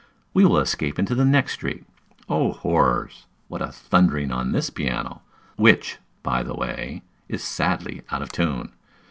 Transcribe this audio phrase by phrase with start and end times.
[0.33, 1.85] We will escape into the next street.
[2.27, 3.27] Oh, horrors!
[3.49, 5.21] what a thundering on this piano,
[5.57, 8.71] which, by the way, is sadly out of tune!